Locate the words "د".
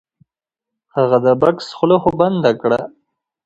1.25-1.27